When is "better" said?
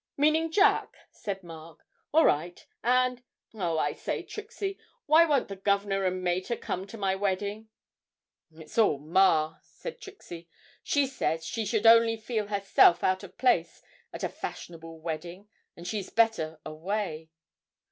16.09-16.59